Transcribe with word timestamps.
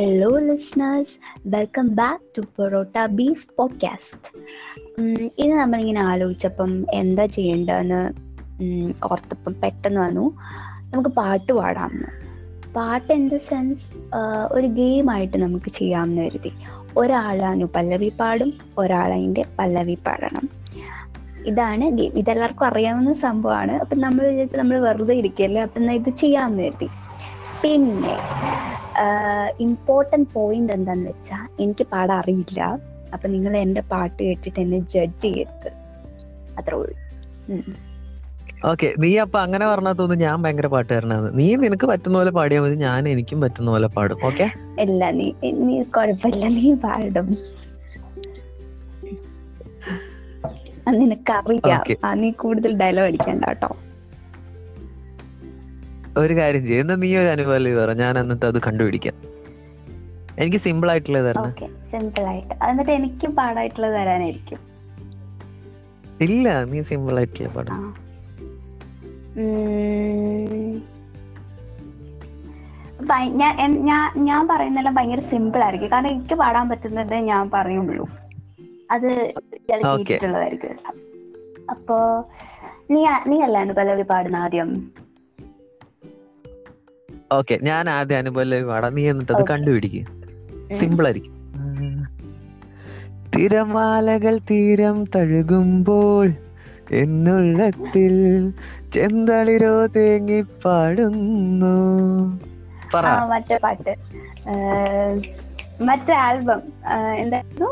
Hello, 0.00 0.28
listeners 0.40 1.14
welcome 1.46 1.94
back 1.94 2.22
to 2.36 2.40
parotta 2.40 3.06
beef 3.06 3.46
podcast 3.58 4.38
ഇത് 5.38 5.54
നമ്മളിങ്ങനെ 5.54 6.00
ആലോചിച്ചപ്പം 6.00 6.86
എന്താ 6.92 7.26
ചെയ്യേണ്ടതെന്ന് 7.26 8.12
ഓർത്തപ്പം 9.10 9.54
പെട്ടെന്ന് 9.60 10.00
വന്നു. 10.00 10.36
നമുക്ക് 10.92 11.08
പാട്ട് 11.08 11.52
പാടാമെന്ന് 11.52 12.10
പാട്ട് 12.74 13.12
ഇൻ 13.12 13.28
ദ 13.28 13.36
സെൻസ് 13.36 13.86
ഒരു 14.52 14.66
ഗെയിമായിട്ട് 14.66 15.36
നമുക്ക് 15.36 15.70
ചെയ്യാമെന്ന് 15.70 16.22
കരുതി. 16.22 16.52
ഒരാൾ 16.96 17.64
പല്ലവി 17.64 18.12
പാടും 18.20 18.52
ഒരാൾ 18.78 19.14
അതിന്റെ 19.14 19.44
പല്ലവി 19.58 19.98
പാടണം. 20.06 20.48
ഇതാണ് 21.46 21.90
ഗെയിം. 21.90 22.12
ഇതെല്ലാവർക്കും 22.12 22.66
അറിയാവുന്ന 22.66 23.14
സംഭവമാണ്. 23.14 23.72
അപ്പം 23.72 24.00
നമ്മൾ 24.00 24.26
വിചാരിച്ചു 24.26 24.56
നമ്മൾ 24.56 24.78
വെറുതെ 24.78 25.14
ഇരിക്കുകയല്ലേ 25.14 25.62
അപ്പം 25.62 25.92
ഇത് 25.92 26.10
ചെയ്യാമെന്ന് 26.14 26.62
കരുതി. 26.62 26.88
പിന്നെ 27.62 28.16
ഇമ്പോർട്ടന്റ് 29.64 30.28
പോയിന്റ് 30.36 30.72
എന്താന്ന് 30.76 31.10
വെച്ചാൽ 31.10 31.44
എനിക്ക് 31.64 31.84
പാടാൻ 31.92 32.16
അറിയില്ല. 32.22 32.60
അപ്പൊ 33.14 33.26
നിങ്ങൾ 33.34 33.52
എന്റെ 33.64 33.82
പാട്ട് 33.92 34.18
കേട്ടിട്ട് 34.22 34.58
എന്നെ 34.64 34.80
ജഡ്ജ് 34.94 35.22
ചെയ്യരുത്. 35.22 35.70
അത്രേ 36.58 36.76
ഉള്ളൂ. 36.80 36.96
ഓക്കെ 38.70 38.88
നീ 39.02 39.10
അപ്പൊ 39.24 39.38
അങ്ങനെ 39.44 39.64
പറഞ്ഞാൽ 39.70 39.94
തോന്നുന്നു 39.98 40.24
ഞാൻ 40.24 40.36
ഭയങ്കര 40.44 40.68
പാട്ടുകാരനാണ്. 40.74 41.28
നീ 41.38 41.46
നിനക്ക് 41.64 41.86
പറ്റുന്ന 41.92 42.16
പോലെ 42.20 42.32
പാടിയാൽ 42.38 42.62
മതി 42.64 42.76
ഞാൻ 42.86 43.08
എനിക്കും 43.12 43.38
പറ്റുന്ന 43.44 43.68
പോലെ 43.74 43.88
പാടും. 43.96 44.24
ഓക്കെ 44.30 44.46
ഇല്ല 44.84 45.10
നീ 45.18 45.28
നീ 45.66 45.76
കുഴപ്പമില്ല 45.96 46.44
നീ 46.58 46.66
പാടും. 46.86 47.28
നിനക്കറിയാം. 51.00 51.82
നീ 52.22 52.28
കൂടുതൽ 52.42 52.72
ഡയലോഗ് 52.82 53.08
അടിക്കണ്ട 53.10 53.44
കേട്ടോ. 53.50 53.70
ഒരു 56.18 56.34
കാര്യം 56.34 56.66
ചെയ്യും. 56.66 56.82
എന്നാ 56.82 56.94
നീ 56.94 57.16
ഒരു 57.16 57.28
അനുഭവം 57.28 57.64
പറ? 57.76 57.92
ഞാൻ 57.92 58.18
എന്നിട്ട് 58.18 58.46
അത് 58.46 58.58
കണ്ടുപിടിക്കാം. 58.66 59.14
എനിക്ക് 60.38 60.56
സിമ്പിൾ 60.56 60.90
ആയിട്ടുള്ളത് 60.90 61.24
തരണം. 61.24 61.52
സിമ്പിൾ 61.90 62.24
ആയിട്ട്. 62.26 62.54
എന്നിട്ട് 62.64 62.90
എനിക്ക് 62.90 63.26
പാടായിട്ടുള്ളത് 63.26 63.92
തരാനായിരിക്കും. 63.92 64.58
ഇല്ല 66.20 66.64
നീ 66.64 66.82
സിമ്പിൾ 66.82 67.16
ആയിട്ടുള്ള 67.16 67.48
പാടാ. 67.48 67.76
ഞാൻ 73.26 74.12
ഞാൻ 74.16 74.48
പറയുന്നതെല്ലാം 74.48 74.94
ഭയങ്കര 74.94 75.20
സിമ്പിൾ 75.20 75.62
ആയിരിക്കും. 75.64 75.92
കാരണം 75.92 76.10
എനിക്ക് 76.10 76.34
പാടാൻ 76.34 76.68
പറ്റുന്നത് 76.68 77.14
ഞാൻ 77.14 77.50
പറയുള്ളൂ. 77.54 78.08
അത് 78.90 79.32
കേട്ടിട്ടുള്ളതായിരിക്കും 79.70 80.76
അപ്പോ 81.70 82.26
നീ 82.90 83.06
നീ 83.26 83.40
അല്ലാണ്ട് 83.42 83.74
പലവി 83.74 84.02
പാടുന്ന 84.02 84.36
ആദ്യം? 84.36 84.70
ഓക്കെ 87.32 87.58
ഞാൻ 87.62 87.84
ആദ്യം 87.90 88.18
അനുഭവം 88.18 88.66
വട 88.68 88.84
നീ 88.88 89.02
എന്നിട്ട് 89.10 89.32
അത് 89.32 89.44
കണ്ടുപിടിക്കും. 89.50 90.06
കണ്ടുപിടിക്കുക 90.06 90.78
സിമ്പിൾ 90.78 91.06
ആയിരിക്കും. 91.06 91.34
തിരമാലകൾ 93.34 94.34
തീരം 94.50 94.96
തഴുകുമ്പോൾ 95.14 96.28
എന്നുള്ളത്തിൽ 96.92 98.14
ചെന്തളിരോ 98.94 99.74
തേങ്ങി 99.96 100.40
പാടുന്നു 100.64 101.76
മറ്റേ 103.32 103.58
പാട്ട്. 103.64 103.92
മറ്റേ 105.88 106.14
ആൽബം. 106.14 106.60
എന്തായിരുന്നു? 107.18 107.68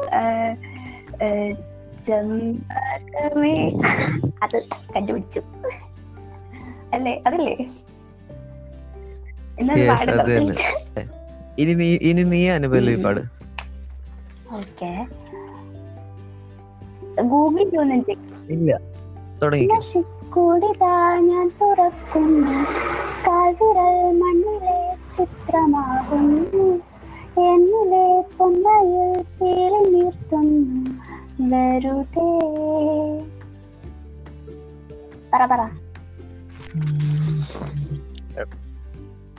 അത് 4.43 4.57
കണ്ടുപിടിച്ചു. 4.97 5.41
അല്ലേ? 6.95 7.15
അതല്ലേ? 7.27 7.57
ഇനി 11.59 11.75
നീ 11.75 11.99
ഇനി 12.03 12.23
നീ. 12.23 12.49
പാട്. 13.03 13.21
ഓക്കെ. 14.53 15.07
ഗൂഗിൾ 17.23 17.59
ചെയ്യുന്നുണ്ട് 17.59 18.13
ഇല്ല? 18.51 18.79
ഞാൻ 21.21 21.51
തുറക്കുന്നു. 21.61 22.65
കാൽവിരൽ 23.27 24.13
മണ്ണിലെ 24.13 24.95
ചിത്രമാകുന്നു. 25.17 26.83
എന്നിലെ 27.41 28.25
പൊന്നയിൽ 28.39 29.23
പേരി 29.23 29.91
നിർത്തുന്നു. 29.91 30.91
വെറുതെ. 31.51 32.31
പറ 35.35 35.47
പറ. 35.47 35.78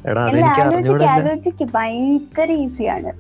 എടാ 0.09 0.22
അതെനിക്ക് 0.25 0.62
അറിഞ്ഞൂടെ 0.62 1.06
ഭയങ്കര 1.75 2.52
ഈസിയാണ്. 2.52 3.12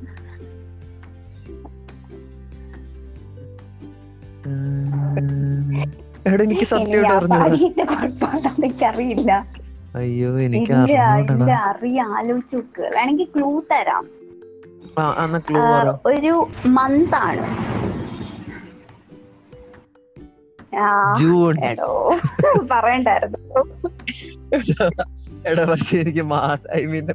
എടാ 6.27 6.43
എനിക്ക് 6.43 6.65
സത്യം 6.65 7.03
പാടിയിട്ട് 7.31 7.83
അയ്യോ 9.95 10.29
എനിക്ക് 10.39 10.73
വേണമെങ്കിൽ 12.79 13.27
ക്ലൂ 13.35 13.49
തരാം. 13.71 14.05
ഒരു 16.05 16.33
മന്ത് 16.65 17.15
ആണ് 17.15 17.45
പറയണ്ടായിരുന്നു. 22.71 23.37
എടാ 25.49 25.63
പക്ഷെ 25.71 25.93
എനിക്ക് 26.03 26.23
ഐ 26.79 26.81
മീൻ 26.93 27.07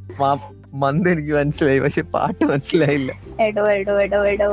മന്ത് 0.83 1.09
എനിക്ക് 1.13 1.33
മനസ്സിലായി 1.39 1.81
പക്ഷെ 1.85 2.03
പാട്ട് 2.15 2.45
മനസ്സിലായില്ല. 2.53 3.13
എടോ 3.47 3.65
എടോ 3.79 3.95
എടോ 4.05 4.21
എടോ. 4.33 4.49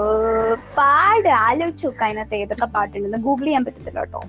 പാട് 0.78 1.30
ആലോചിച്ചു 1.46 1.88
അതിനകത്ത് 2.06 2.36
ഏതൊക്കെ 2.42 2.68
പാട്ടുണ്ടെന്ന്. 2.76 3.20
ഗൂഗിൾ 3.28 3.46
ചെയ്യാൻ 3.46 3.66
പറ്റത്തില്ല 3.66 4.00
കേട്ടോ. 4.00 4.22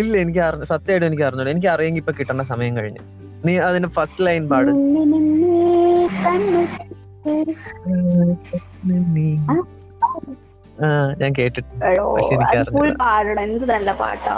ഇല്ല 0.00 0.12
എനിക്ക് 0.22 0.40
അറിഞ്ഞു 0.46 0.66
സത്യമായിട്ട് 0.72 1.06
എനിക്ക് 1.10 1.24
അറിഞ്ഞു 1.26 1.50
എനിക്ക് 1.54 1.70
അറിയെങ്കിൽ 1.74 2.02
ഇപ്പൊ 2.02 2.12
കിട്ടേണ്ട 2.18 2.44
സമയം 2.52 2.72
കഴിഞ്ഞു. 2.76 3.02
നീ 3.46 3.52
അതിന്റെ 3.68 3.90
ഫസ്റ്റ് 3.96 4.24
ലൈൻ 4.26 4.44
പാട്. 4.52 4.70
ഞാൻ 11.20 11.30
കേട്ടിട്ട് 11.38 11.70
എടോ 11.90 12.04
പക്ഷെ 12.16 12.34
എനിക്ക് 12.38 12.56
അറിഞ്ഞു. 12.62 12.96
പാടണം 13.04 13.42
എന്ത് 13.46 13.66
നല്ല 13.74 13.92
പാട്ടാ. 14.02 14.36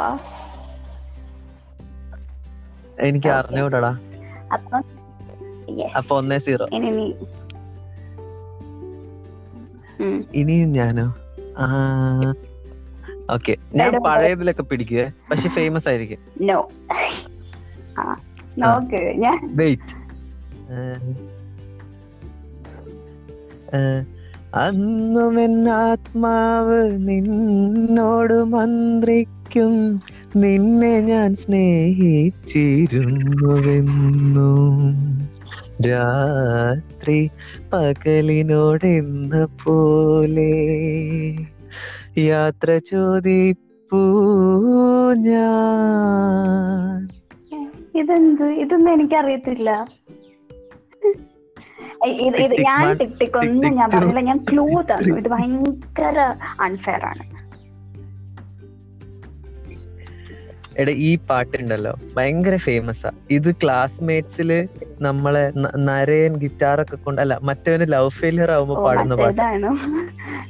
എനിക്ക് 3.01 3.27
Okay. 3.27 3.39
അറിഞ്ഞൂടാ 3.39 3.99
അപ്പം 5.97 6.17
ഒന്നേ 6.17 6.39
സീറോ. 6.39 6.67
ഇനി 10.35 10.65
ഞാനോ? 10.65 11.17
ഓക്കെ. 13.31 13.57
ഞാൻ 13.75 14.03
പഴയതിലൊക്കെ 14.03 14.63
പിടിക്കുക 14.63 15.13
പക്ഷെ 15.31 15.49
ഫേമസ് 15.49 15.89
ആയിരിക്കും. 15.89 16.19
വെയിറ്റ് 19.43 19.99
അന്നും 24.55 25.41
എന്നാത്മാവ് 25.41 27.09
നിന്നോട് 27.09 28.45
മന്ത്രിക്കും 28.45 30.03
നിന്നെ 30.37 31.01
ഞാൻ 31.01 31.37
സ്നേഹിച്ചിരുന്നുവെന്നു. 31.37 32.29
രാത്രി 35.89 37.31
പകലിനോടെന്ന 37.73 39.45
പോലെ 39.45 40.55
യാത്ര 42.19 42.79
ചോദിപ്പൂ 42.79 44.01
ഞാൻ. 45.15 47.09
ഇതെന്ത്? 47.95 48.45
ഇതൊന്നും 48.45 48.93
എനിക്കറിയത്തില്ല. 48.93 49.87
ഇത് 52.07 52.55
ഞാൻ 52.61 52.97
ടിക് 52.97 53.09
ടിക് 53.09 53.21
ടിക് 53.21 53.39
ഒന്നും 53.39 53.75
ഞാൻ 53.75 53.91
പറഞ്ഞില്ല. 53.91 54.21
ഞാൻ 54.21 54.45
ക്ലൂ 54.53 54.81
തന്നു. 54.81 55.17
ഇത് 55.17 55.29
ഭയങ്കര 55.29 56.35
അൺഫെയർ 56.61 57.05
ആണ്. 57.05 57.38
എടാ 60.79 60.93
ഈ 60.93 61.19
പാട്ടുണ്ടല്ലോ. 61.31 61.99
ഭയങ്കര 62.17 62.57
ഫേമസ് 62.57 63.07
ആ. 63.07 63.11
ഇത് 63.31 63.55
ക്ലാസ്മേറ്റ്സിൽ 63.55 64.69
നമ്മളെ 65.01 65.53
നരയൻ 65.77 66.37
ഗിറ്റാറൊക്കെ 66.37 66.97
കൊണ്ട് 66.97 67.21
അല്ല 67.21 67.39
മറ്റവന് 67.43 67.93
ലവ് 67.93 68.11
ഫെയിലിയർ 68.11 68.51
ആവുമ്പോ 68.51 68.85
പാടുന്ന 68.85 69.17
പാട്ടാണ് 69.17 69.79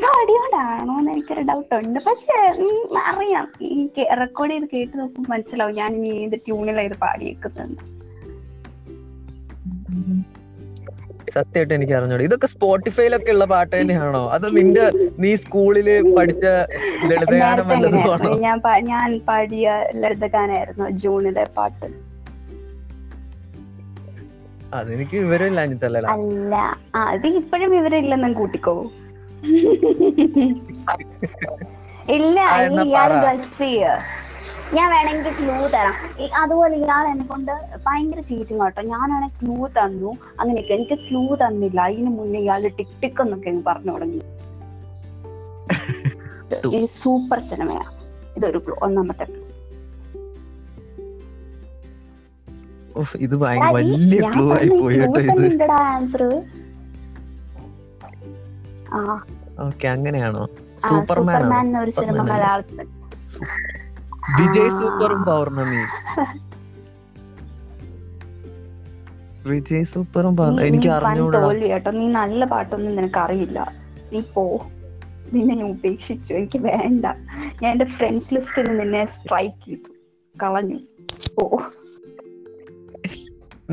പാടിയോണ്ടാണോ 0.06 1.00
എന്ന് 1.00 1.12
എനിക്കൊരു 1.12 1.42
ഡൗട്ട് 1.42 1.76
ഉണ്ട്. 1.76 2.00
പക്ഷെ 2.08 2.36
അറിയാം. 3.00 3.48
ഈ 3.62 3.90
റെക്കോർഡ് 4.20 4.52
ചെയ്ത് 4.52 4.66
കേട്ട് 4.74 5.00
നോക്കുമ്പോൾ 5.00 5.32
മനസ്സിലാവും 5.32 5.76
ഞാൻ 5.76 5.96
ഇനി 5.96 6.08
ഏത് 6.08 6.40
ട്യൂണിലാണ് 6.40 6.88
ഇത് 6.88 6.98
പാടിയേക്കുന്നത് 6.98 7.98
സത്യമായിട്ട് 11.34 11.74
എനിക്ക് 11.74 11.94
അറിഞ്ഞൂടെ. 11.94 12.24
ഇതൊക്കെ 12.24 12.48
സ്പോട്ടിഫൈയിലൊക്കെ 12.48 13.32
ഉള്ള 13.32 13.46
പാട്ട് 13.46 13.82
തന്നെയാണോ? 13.82 14.30
അത് 14.30 14.58
നിന്റെ 14.58 14.92
നീ 15.20 15.36
സ്കൂളിൽ 15.36 16.16
പഠിച്ച 16.18 16.46
ലളിതഗാനം 16.46 17.40
നേരത്തെ 17.40 17.70
വല്ലതും 17.74 18.14
അങ്ങനെയായിരുന്നു. 18.14 18.30
ആണോ 18.30 18.40
ഞാൻ 18.40 18.62
ഞാൻ 18.84 19.20
പാടിയ 19.20 19.86
ലളിതഗാനായിരുന്നു 19.96 20.90
ജൂണിലെ 20.90 21.46
പാട്ട്. 21.58 21.86
അതെനിക്ക് 24.74 25.18
വിവരമില്ല 25.18 25.60
അഞ്ഞിത്തല്ല 25.60 25.98
അല്ല? 25.98 26.56
അത് 26.96 27.28
ഇപ്പോഴും 27.28 27.72
വിവരമില്ലെന്നും 27.72 28.34
കൂട്ടിക്കോ 28.34 28.92
ഇല്ല 32.10 32.40
ഇയാൾ 32.88 33.14
ഗൾഫ് 33.26 33.72
ഞാൻ 34.74 34.92
വേണമെങ്കിൽ 34.92 35.34
ക്ലൂ 35.34 35.68
തരാം. 35.68 35.94
അതുപോലെ 36.36 36.76
ഇയാൾ 36.78 37.08
എന്നെ 37.08 37.26
കൊണ്ട് 37.26 37.52
ഭയങ്കര 37.86 38.20
ചീറ്റിംഗ് 38.20 38.62
കേട്ടോ 38.62 38.82
ഞാനാണെങ്കിൽ 38.82 39.38
ക്ലൂ 39.42 39.68
തന്നു. 39.68 40.18
അങ്ങനെയൊക്കെ. 40.40 40.74
എനിക്ക് 40.74 40.98
ക്ലൂ 41.10 41.36
തന്നില്ല. 41.36 41.82
അതിന് 41.82 42.10
മുന്നേ 42.10 42.40
ഇയാൾ 42.40 42.68
ടിക് 42.68 43.02
ടിക് 43.04 43.22
എന്നൊക്കെ 43.22 43.54
പറഞ്ഞു 43.68 43.92
തുടങ്ങി. 43.92 44.22
ഇത് 46.78 46.86
സൂപ്പർ 46.86 47.40
സിനിമയാ 47.40 47.86
ഇതൊരു 48.38 48.58
ക്ലൂ 48.58 48.76
ഒന്നാമത്തെ 48.82 49.26
clue. 49.26 49.47
ഇത് 53.26 53.36
വലിയ 53.78 54.20
ക്ലൂ 54.34 54.46
ആയി 54.58 54.70
പോയി 54.82 54.98
കേട്ടോ 55.02 55.20
ഇത്. 56.08 56.30
ഓക്കെ 59.68 59.88
അങ്ങനെയാണോ? 59.96 60.44
സൂപ്പർമാൻ 60.88 61.70
ഒരു 61.84 61.92
സിനിമ? 62.00 62.22
മലയാളത്തിൽ 62.32 62.80
വിജയ്. 64.40 64.72
സൂപ്പറും 64.82 65.22
പൗർണമി 65.30 65.82
വിജയ് 69.52 69.86
സൂപ്പറും 69.94 70.34
എനിക്ക് 70.68 70.90
കേട്ടോ. 71.74 71.92
നീ 72.00 72.06
നല്ല 72.20 72.42
പാട്ടൊന്നും 72.54 72.92
നിനക്ക് 72.98 73.20
അറിയില്ല 73.26 73.60
നീ 74.14 74.22
പോ. 74.36 74.44
നിന്നെ 75.34 75.54
ഞാൻ 75.60 75.70
ഉപേക്ഷിച്ചു. 75.76 76.32
എനിക്ക് 76.40 76.60
വേണ്ട. 76.68 77.06
ഞാൻ 77.62 77.70
എന്റെ 77.72 77.88
ഫ്രണ്ട്സ് 77.96 78.34
ലിസ്റ്റിൽ 78.36 78.68
നിന്നെ 78.80 79.02
സ്ട്രൈക്ക് 79.16 79.64
ചെയ്തു. 79.66 79.90
കളഞ്ഞു. 80.36 80.80
പോ. 81.36 81.46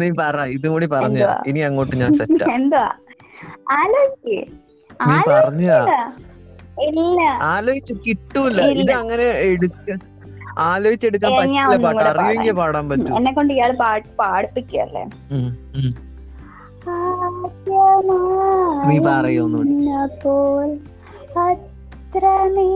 നീ 0.01 0.07
പറ 0.21 0.37
ഇതും 0.57 0.71
കൂടി 0.75 0.87
പറഞ്ഞു 0.95 1.25
ഇനി 1.51 1.61
അങ്ങോട്ട് 1.69 1.95
ഞാൻ 2.03 2.13
സെറ്റ് 2.21 2.45
എന്തുവാ 2.59 2.89
ആലോചിക്ക്. 3.81 4.39
നീ 5.09 5.17
പറഞ്ഞ 5.31 5.67
ആലോചിച്ച് 7.53 7.95
കിട്ടൂല. 8.07 8.59
ഇത് 8.83 8.93
അങ്ങനെ 9.03 9.27
എടുക്ക 9.51 9.97
ആലോചിച്ചെടുക്കാൻ 10.71 11.31
പറ്റില്ല 11.39 11.77
പാട്ട്. 11.85 12.05
അറിയുമെങ്കിൽ 12.11 12.57
പാടാൻ 12.61 12.85
പറ്റും. 12.91 13.15
എന്നെ 13.19 13.31
കൊണ്ട് 13.39 13.53
ഇയാൾ 13.57 13.71
പാടിപ്പിക്കല്ലേ. 14.21 15.05
നീ 18.89 18.97
പറയൂ 19.09 19.41
ഒന്നുകൂടി. 19.47 19.73
പോൽ 20.25 20.71
അത്രമേലോമലായി 21.45 22.71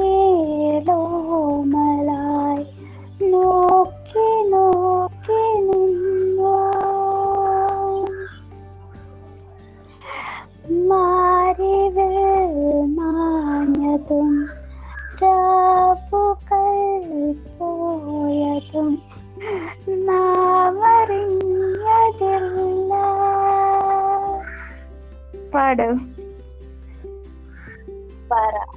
parah. 28.31 28.69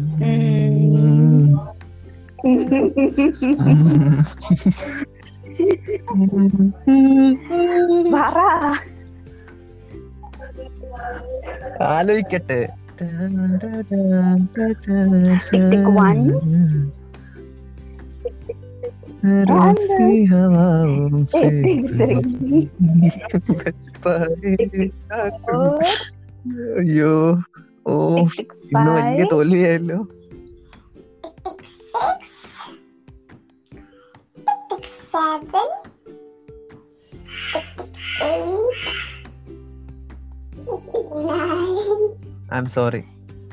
Hmm. 0.00 1.54
parah. 8.12 8.76
ആലോചിക്കട്ടെ. 11.82 12.60
ഓ 27.88 28.16
ഇന്ന് 28.16 28.90
വലിയ. 28.90 29.24
തോൽവിയായല്ലോ. 29.32 30.06
Sorry 42.68 43.02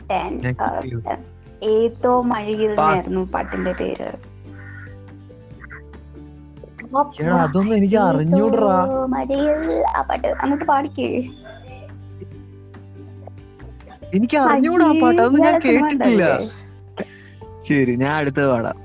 Uh? 0.09 1.17
ഏതോ 1.63 2.21
മഴയിൽ 2.21 2.75
പാട്ടിന്റെ 3.33 3.71
പേര്. 3.71 4.09
അതൊന്നും 7.41 7.75
എനിക്ക് 7.75 7.95
അറിഞ്ഞൂടാ. 7.95 9.05
മഴയിൽ 9.09 9.83
ആ 9.97 10.01
പാട്ട് 10.01 10.27
അങ്ങോട്ട് 10.27 10.65
പാടിക്കേ. 10.65 11.29
എനിക്ക് 14.13 14.37
അറിഞ്ഞൂടാ 14.37 14.85
ആ 14.85 14.93
പാട്ട്. 15.01 15.21
അതൊന്നും 15.21 15.43
ഞാൻ 15.43 15.59
കേട്ടിട്ടില്ല. 15.61 16.39
ശരി 17.67 17.95
ഞാൻ 17.95 18.13
അടുത്ത 18.13 18.41
പാടാം. 18.47 18.77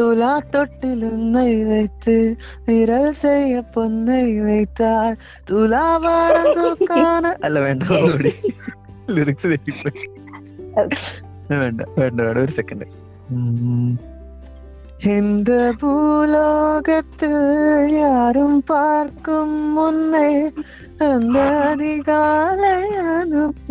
തുലാത്തൊട്ടിലും 0.00 1.32
നെയ്വെയ്ത്ത് 1.32 2.36
അല്ല 7.44 7.58
വേണ്ട 7.60 7.82
ലിറിക്സ് 9.10 9.46
വേണ്ട 11.52 11.82
വേണ്ട 11.98 12.20
വേണ്ട 12.20 12.38
ഒരു 12.38 12.52
സെക്കൻഡ് 12.52 12.86
എന്ത് 15.08 15.72
ഭൂലോകത്ത് 15.72 17.30
യാരും 17.94 18.60
പാർക്കും 18.60 19.74
മുന്നേ 19.74 20.52
എന്താ 21.00 21.48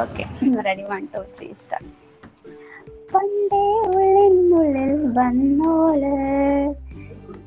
okay 0.00 0.24
ready, 0.66 0.84
one, 0.94 1.06
two, 1.14 1.24
three, 1.36 1.54
start. 1.64 1.84
പണ്ടേ 3.12 3.62
ഉള്ളിനുള്ളിൽ 3.86 4.92
വന്നോൾ. 5.16 6.02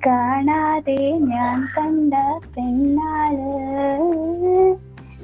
കാണാതെ 0.06 0.98
ഞാൻ 1.32 1.68
കണ്ട 1.76 2.14
പെണ്ണാൾ. 2.56 3.38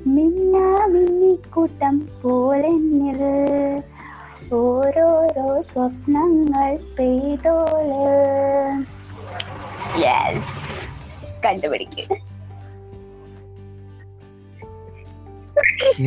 മിന്നാ 0.07 0.85
മിന്നിക്കൂട്ടം 0.85 2.09
പോലെന്നിൽ. 2.21 3.21
ഓരോരോ 4.53 5.61
സ്വപ്നങ്ങൾ 5.61 6.79
പെയ്തോൾ. 6.99 7.91
യെസ് 10.05 10.57
കണ്ടുപിടിക്കുക 11.45 12.28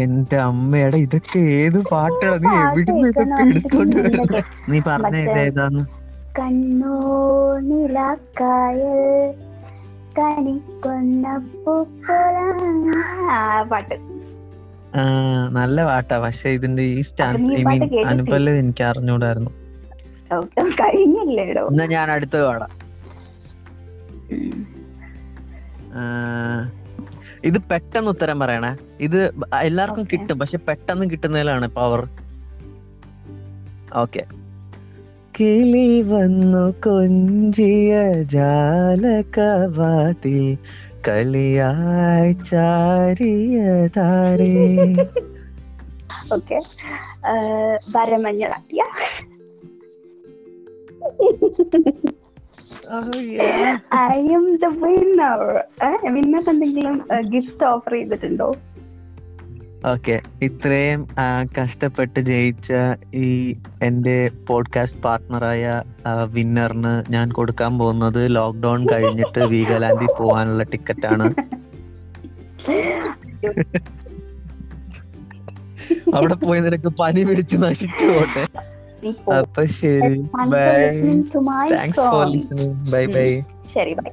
എന്റെ 0.04 0.36
അമ്മയുടെ 0.48 0.98
ഇതൊക്കെ 1.06 1.40
ഏത് 1.60 1.78
പാട്ടാണ്? 1.92 2.38
നീ 2.44 2.52
എവിടുന്ന് 2.66 3.06
ഇതൊക്കെ 3.12 3.42
എടുത്തോണ്ട് 3.50 4.00
നീ 4.72 4.78
പറഞ്ഞ 4.90 5.16
ഇതേതാന്ന്? 5.28 5.84
കണ്ണോ 6.38 6.98
നിലാക്കായൽ 7.68 9.00
പാട്ട്. 13.70 13.96
നല്ല 15.58 15.78
പാട്ടാ. 15.88 16.16
പക്ഷെ 16.24 16.48
ഇതിന്റെ 16.56 16.82
ഈ 16.94 17.00
സ്റ്റാൻസ് 17.08 17.52
ഐ 17.60 17.62
മീൻ 17.68 17.82
എനിക്ക് 18.62 18.84
അറിഞ്ഞൂടായിരുന്നു. 18.90 19.52
കഴിഞ്ഞല്ലേടോ 20.80 21.62
എന്നാ 21.70 21.84
ഞാൻ 21.94 22.06
അടുത്ത് 22.16 22.38
പാടാം. 22.46 22.72
ഇത് 27.44 27.62
പെട്ടെന്ന് 27.70 28.10
ഉത്തരം 28.10 28.40
പറയണേ. 28.40 28.76
ഇത് 29.00 29.32
എല്ലാവർക്കും 29.60 30.06
കിട്ടും. 30.12 30.38
പക്ഷെ 30.38 30.58
പെട്ടെന്ന് 30.68 31.10
കിട്ടുന്നതിലാണ് 31.10 31.68
പവർ 31.68 32.08
ഓക്കെ 33.96 34.24
കിളി 35.38 36.02
വന്നു 36.02 36.74
കൊഞ്ചിയ 36.84 38.24
ജാലകവാതിൽ 38.34 39.26
കളിയായി 41.08 42.36
ചാരിയതാരേ 42.50 44.54
okay 46.32 46.60
വരമഞ്ഞളാട്ടിയ 47.96 48.82
I 52.92 54.18
am 54.28 54.56
the 54.56 54.66
winner 54.82 55.40
winner 56.12 56.42
എന്തെങ്കിലും 56.50 56.96
ഗിഫ്റ്റ് 57.28 57.64
ഓഫർ 57.64 57.92
ചെയ്തിട്ടുണ്ടോ? 57.92 58.48
ഓക്കെ 59.86 60.20
ഇത്രയും 60.42 61.08
കഷ്ടപ്പെട്ട് 61.58 62.20
ജയിച്ച 62.20 62.72
ഈ 63.14 63.28
എന്റെ 63.82 64.30
പോഡ്കാസ്റ്റ് 64.48 65.00
പാർട്ട്ണറായ 65.02 65.62
വിന്നറിന് 66.32 67.12
ഞാൻ 67.12 67.32
കൊടുക്കാൻ 67.32 67.78
പോകുന്നത് 67.78 68.36
ലോക്ക്ഡൌൺ 68.36 68.82
കഴിഞ്ഞിട്ട് 68.92 69.40
വീഗലാൻഡിൽ 69.54 70.12
പോകാനുള്ള 70.18 70.66
ആണ്. 71.06 71.28
അവിടെ 76.14 76.34
പോയി 76.34 76.60
നിനക്ക് 76.60 76.92
പനി 77.00 77.24
പിടിച്ച് 77.24 77.56
നശിച്ചു 77.56 78.06
പോട്ടെ. 78.06 78.44
നീ 79.03 79.11
പോ. 79.25 79.33
അപ്പൊ 79.37 79.63
ശരി 79.79 80.15
Thanks 80.35 80.57
for 80.59 80.73
bye 80.73 80.77
listening 80.83 81.23
to 81.33 81.41
my 81.49 81.65
thanks 81.73 82.05
for 82.09 82.23
song. 82.23 82.33
Listening 82.35 82.75
bye 82.93 83.03
bye 83.15 83.27
ശരി 83.73 83.93
ബൈ 83.99 84.11